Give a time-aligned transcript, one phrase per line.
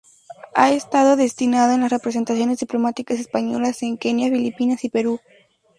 [0.55, 5.19] Ha estado destinado en las representaciones diplomáticas españolas en Kenia, Filipinas y Perú.